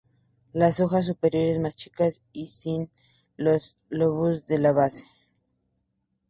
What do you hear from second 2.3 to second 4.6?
y sin los lóbulos de